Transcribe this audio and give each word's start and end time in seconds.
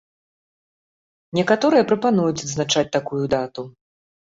Некаторыя 1.41 1.87
прапануюць 1.93 2.43
адзначаць 2.49 2.85
такую 2.99 3.23
дату. 3.37 3.71